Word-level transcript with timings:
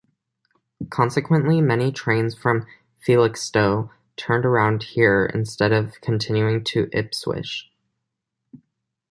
Consequently, 0.89 1.61
many 1.61 1.91
trains 1.91 2.33
from 2.33 2.65
Felixstowe 3.05 3.91
turned 4.15 4.47
around 4.47 4.81
here 4.81 5.27
instead 5.31 5.71
of 5.71 6.01
continuing 6.01 6.63
to 6.63 6.89
Ipswich. 6.91 7.69